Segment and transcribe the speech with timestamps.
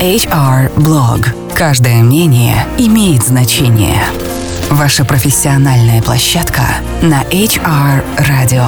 [0.00, 1.54] HR Blog.
[1.54, 4.02] Каждое мнение имеет значение.
[4.70, 6.60] Ваша профессиональная площадка
[7.00, 8.66] на HR Radio.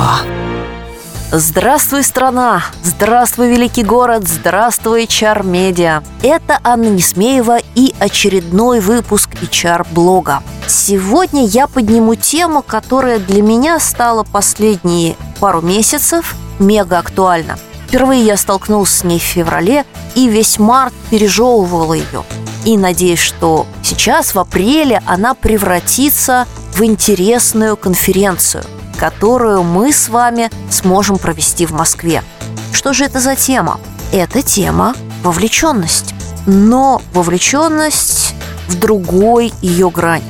[1.30, 2.62] Здравствуй, страна!
[2.83, 4.27] Здравствуй, великий город!
[4.27, 6.03] Здравствуй, HR-медиа!
[6.22, 10.42] Это Анна Несмеева и очередной выпуск HR-блога.
[10.66, 17.58] Сегодня я подниму тему, которая для меня стала последние пару месяцев мега актуальна.
[17.88, 19.86] Впервые я столкнулся с ней в феврале
[20.19, 22.25] и весь март пережевывала ее.
[22.65, 28.65] И надеюсь, что сейчас, в апреле, она превратится в интересную конференцию–
[28.98, 32.23] которую мы с вами сможем провести в Москве.
[32.73, 33.80] Что же это за тема?
[34.12, 36.15] Это тема вовлеченность.
[36.47, 38.34] Но вовлеченность
[38.69, 40.25] в другой ее грани.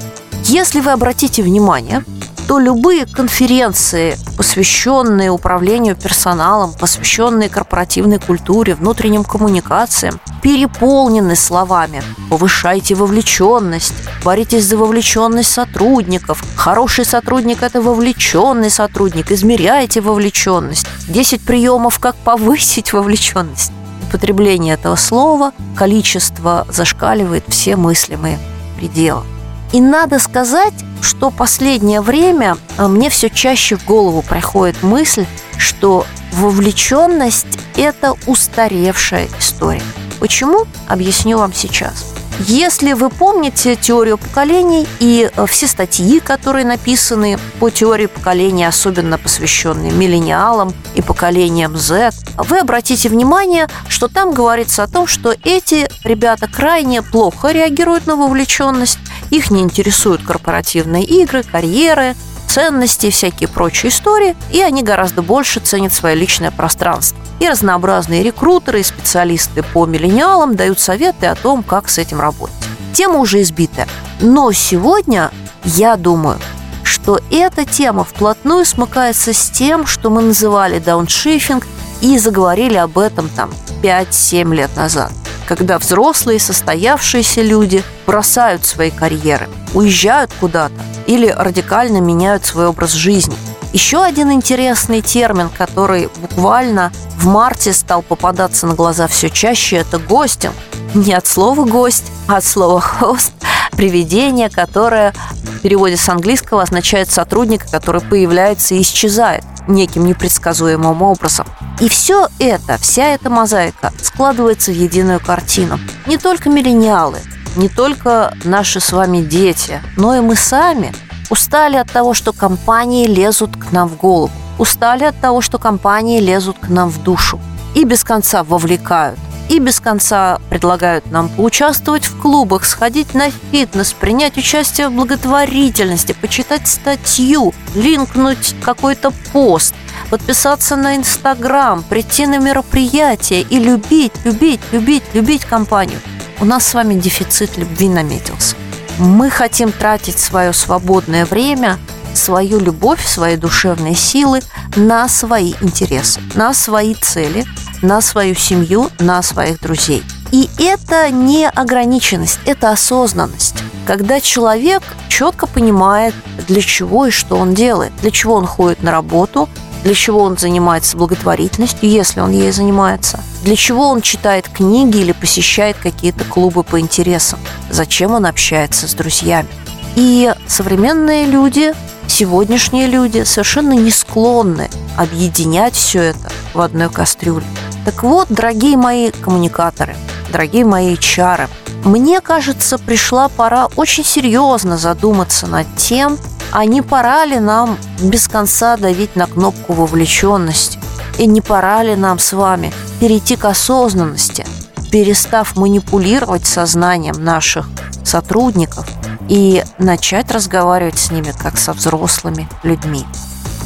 [0.44, 2.04] Если вы обратите внимание,
[2.48, 13.92] то любые конференции, посвященные управлению персоналом, посвященные корпоративной культуре, внутренним коммуникациям, переполнены словами «повышайте вовлеченность»,
[14.24, 22.94] «боритесь за вовлеченность сотрудников», «хороший сотрудник– это вовлеченный сотрудник», «измеряйте вовлеченность», «10 приемов, как повысить
[22.94, 23.72] вовлеченность».
[24.08, 28.38] Употребление этого слова, количество зашкаливает все мыслимые
[28.78, 29.24] пределы.
[29.72, 35.26] И надо сказать, что последнее время а, мне все чаще в голову приходит мысль,
[35.58, 39.82] что вовлеченность– это устаревшая история.
[40.20, 40.66] Почему?
[40.88, 42.14] Объясню вам сейчас.
[42.40, 49.18] Если вы помните теорию поколений и э, все статьи, которые написаны по теории поколений, особенно
[49.18, 55.88] посвященные миллениалам и поколениям Z, вы обратите внимание, что там говорится о том, что эти
[56.04, 59.00] ребята крайне плохо реагируют на вовлеченность,
[59.30, 62.14] их не интересуют корпоративные игры, карьеры,
[62.48, 67.18] ценности и всякие прочие истории, и они гораздо больше ценят свое личное пространство.
[67.40, 72.56] И разнообразные рекрутеры и специалисты по миллениалам дают советы о том, как с этим работать.
[72.92, 73.86] Тема уже избитая.
[74.20, 75.30] Но сегодня
[75.64, 76.38] я думаю,
[76.82, 81.66] что эта тема вплотную смыкается с тем, что мы называли дауншифинг
[82.00, 83.50] и заговорили об этом там
[83.82, 85.12] 5-7 лет назад
[85.48, 90.74] когда взрослые состоявшиеся люди бросают свои карьеры, уезжают куда-то
[91.06, 93.34] или радикально меняют свой образ жизни.
[93.72, 99.98] Еще один интересный термин, который буквально в марте стал попадаться на глаза все чаще, это
[99.98, 100.54] гостинг.
[100.94, 103.32] Не от слова «гость», а от слова «хост»,
[103.72, 111.46] привидение, которое в переводе с английского означает сотрудник, который появляется и исчезает неким непредсказуемым образом.
[111.80, 115.78] И все это, вся эта мозаика складывается в единую картину.
[116.06, 117.20] Не только миллениалы,
[117.56, 120.92] не только наши с вами дети, но и мы сами
[121.30, 124.32] устали от того, что компании лезут к нам в голову.
[124.58, 127.38] Устали от того, что компании лезут к нам в душу
[127.74, 129.18] и без конца вовлекают
[129.48, 136.12] и без конца предлагают нам поучаствовать в клубах, сходить на фитнес, принять участие в благотворительности,
[136.12, 139.74] почитать статью, линкнуть какой-то пост,
[140.10, 146.00] подписаться на Инстаграм, прийти на мероприятие и любить, любить, любить, любить компанию.
[146.40, 148.54] У нас с вами дефицит любви наметился.
[148.98, 151.78] Мы хотим тратить свое свободное время,
[152.14, 154.40] свою любовь, свои душевные силы
[154.76, 157.46] на свои интересы, на свои цели–
[157.82, 160.02] на свою семью, на своих друзей.
[160.30, 163.56] И это не ограниченность, это осознанность.
[163.86, 166.14] Когда человек четко понимает,
[166.46, 169.48] для чего и что он делает, для чего он ходит на работу,
[169.84, 175.12] для чего он занимается благотворительностью, если он ей занимается, для чего он читает книги или
[175.12, 177.38] посещает какие-то клубы по интересам,
[177.70, 179.48] зачем он общается с друзьями.
[179.96, 181.72] И современные люди,
[182.06, 187.46] сегодняшние люди совершенно не склонны объединять все это в одной кастрюле.
[187.88, 189.96] Так вот, дорогие мои коммуникаторы,
[190.30, 191.48] дорогие мои чары,
[191.86, 196.18] мне кажется, пришла пора очень серьезно задуматься над тем,
[196.52, 200.78] а не пора ли нам без конца давить на кнопку вовлеченности?
[201.16, 204.44] И не пора ли нам с вами перейти к осознанности,
[204.92, 207.70] перестав манипулировать сознанием наших
[208.04, 208.86] сотрудников
[209.30, 213.06] и начать разговаривать с ними как со взрослыми людьми?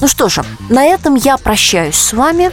[0.00, 2.52] Ну что же, на этом я прощаюсь с вами.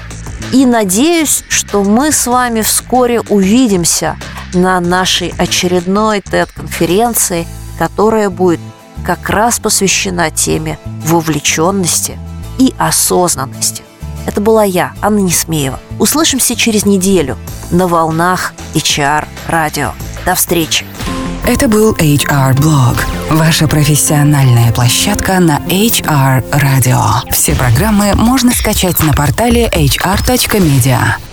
[0.52, 4.18] И надеюсь, что мы с вами вскоре увидимся
[4.54, 7.48] на нашей очередной TED-конференции,
[7.78, 8.60] которая будет
[9.06, 12.18] как раз посвящена теме вовлеченности
[12.58, 13.84] и осознанности.
[14.26, 15.80] Это была я, Анна Несмеева.
[16.00, 17.38] Услышимся через неделю
[17.72, 19.94] на волнах HR радио.
[20.26, 20.86] До встречи!
[21.50, 23.00] Это был HR Blog,
[23.32, 27.02] ваша профессиональная площадка на HR Radio.
[27.32, 31.29] Все программы можно скачать на портале hr.media.